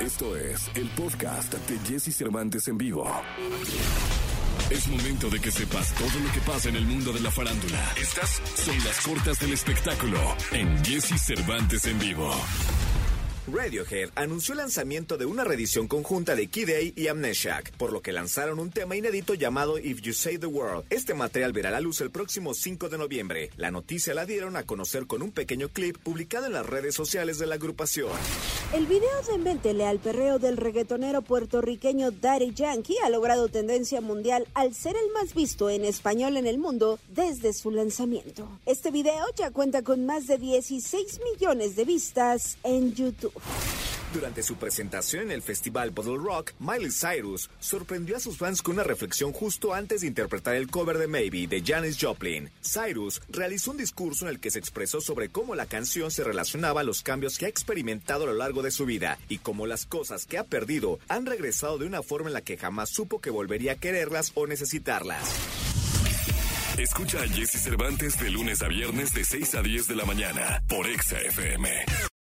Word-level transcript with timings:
Esto 0.00 0.34
es 0.34 0.70
el 0.76 0.88
podcast 0.90 1.52
de 1.52 1.78
Jesse 1.80 2.16
Cervantes 2.16 2.66
en 2.68 2.78
vivo. 2.78 3.06
Es 4.70 4.88
momento 4.88 5.28
de 5.28 5.38
que 5.38 5.50
sepas 5.50 5.94
todo 5.94 6.18
lo 6.24 6.32
que 6.32 6.40
pasa 6.40 6.70
en 6.70 6.76
el 6.76 6.86
mundo 6.86 7.12
de 7.12 7.20
la 7.20 7.30
farándula. 7.30 7.92
Estas 8.00 8.40
son 8.54 8.78
las 8.78 8.98
cortas 9.02 9.38
del 9.40 9.52
espectáculo 9.52 10.18
en 10.52 10.82
Jesse 10.82 11.20
Cervantes 11.20 11.84
en 11.84 11.98
vivo. 11.98 12.32
Radiohead 13.52 14.10
anunció 14.14 14.52
el 14.52 14.58
lanzamiento 14.58 15.18
de 15.18 15.26
una 15.26 15.44
reedición 15.44 15.86
conjunta 15.86 16.34
de 16.34 16.46
Kid 16.46 16.70
A 16.70 16.80
y 16.96 17.08
Amnesiac, 17.08 17.72
por 17.72 17.92
lo 17.92 18.00
que 18.00 18.12
lanzaron 18.12 18.58
un 18.58 18.70
tema 18.70 18.96
inédito 18.96 19.34
llamado 19.34 19.78
If 19.78 20.00
You 20.00 20.14
Say 20.14 20.38
the 20.38 20.46
World. 20.46 20.86
Este 20.88 21.12
material 21.12 21.52
verá 21.52 21.70
la 21.70 21.80
luz 21.80 22.00
el 22.00 22.10
próximo 22.10 22.54
5 22.54 22.88
de 22.88 22.96
noviembre. 22.96 23.50
La 23.56 23.70
noticia 23.70 24.14
la 24.14 24.24
dieron 24.24 24.56
a 24.56 24.62
conocer 24.62 25.06
con 25.06 25.20
un 25.20 25.32
pequeño 25.32 25.68
clip 25.68 25.98
publicado 25.98 26.46
en 26.46 26.54
las 26.54 26.64
redes 26.66 26.94
sociales 26.94 27.38
de 27.38 27.46
la 27.46 27.56
agrupación. 27.56 28.12
El 28.72 28.86
video 28.86 29.10
de 29.28 29.36
Méntele 29.38 29.84
al 29.84 29.98
perreo 29.98 30.38
del 30.38 30.56
reggaetonero 30.56 31.22
puertorriqueño 31.22 32.12
Daddy 32.12 32.54
Yankee 32.54 32.98
ha 33.04 33.10
logrado 33.10 33.48
tendencia 33.48 34.00
mundial 34.00 34.46
al 34.54 34.74
ser 34.76 34.94
el 34.94 35.10
más 35.12 35.34
visto 35.34 35.68
en 35.70 35.84
español 35.84 36.36
en 36.36 36.46
el 36.46 36.58
mundo 36.58 37.00
desde 37.08 37.52
su 37.52 37.72
lanzamiento. 37.72 38.46
Este 38.66 38.92
video 38.92 39.26
ya 39.34 39.50
cuenta 39.50 39.82
con 39.82 40.06
más 40.06 40.28
de 40.28 40.38
16 40.38 41.20
millones 41.32 41.74
de 41.74 41.84
vistas 41.84 42.58
en 42.62 42.94
YouTube. 42.94 43.32
Durante 44.12 44.42
su 44.42 44.56
presentación 44.56 45.24
en 45.24 45.30
el 45.30 45.42
festival 45.42 45.90
Bottle 45.90 46.16
Rock, 46.16 46.52
Miley 46.58 46.90
Cyrus 46.90 47.48
sorprendió 47.60 48.16
a 48.16 48.20
sus 48.20 48.38
fans 48.38 48.60
con 48.60 48.74
una 48.74 48.82
reflexión 48.82 49.32
justo 49.32 49.72
antes 49.72 50.00
de 50.00 50.08
interpretar 50.08 50.56
el 50.56 50.68
cover 50.68 50.98
de 50.98 51.06
Maybe 51.06 51.46
de 51.46 51.62
Janis 51.64 51.96
Joplin. 52.00 52.50
Cyrus 52.60 53.22
realizó 53.28 53.70
un 53.70 53.76
discurso 53.76 54.24
en 54.24 54.30
el 54.30 54.40
que 54.40 54.50
se 54.50 54.58
expresó 54.58 55.00
sobre 55.00 55.28
cómo 55.28 55.54
la 55.54 55.66
canción 55.66 56.10
se 56.10 56.24
relacionaba 56.24 56.80
a 56.80 56.84
los 56.84 57.02
cambios 57.02 57.38
que 57.38 57.46
ha 57.46 57.48
experimentado 57.48 58.24
a 58.24 58.26
lo 58.26 58.34
largo 58.34 58.62
de 58.62 58.72
su 58.72 58.84
vida 58.84 59.16
y 59.28 59.38
cómo 59.38 59.68
las 59.68 59.86
cosas 59.86 60.26
que 60.26 60.38
ha 60.38 60.44
perdido 60.44 60.98
han 61.08 61.24
regresado 61.24 61.78
de 61.78 61.86
una 61.86 62.02
forma 62.02 62.30
en 62.30 62.34
la 62.34 62.42
que 62.42 62.56
jamás 62.56 62.90
supo 62.90 63.20
que 63.20 63.30
volvería 63.30 63.72
a 63.72 63.76
quererlas 63.76 64.32
o 64.34 64.48
necesitarlas. 64.48 65.22
Escucha 66.78 67.22
a 67.22 67.28
Jesse 67.28 67.62
Cervantes 67.62 68.18
de 68.18 68.30
lunes 68.30 68.60
a 68.62 68.68
viernes 68.68 69.14
de 69.14 69.22
6 69.22 69.54
a 69.54 69.62
10 69.62 69.86
de 69.86 69.96
la 69.96 70.04
mañana 70.04 70.62
por 70.68 70.88
Exa 70.88 71.20
FM. 71.20 72.10